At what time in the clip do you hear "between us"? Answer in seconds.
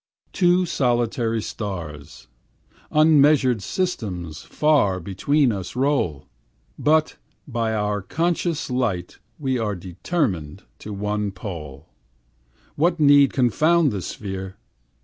4.99-5.75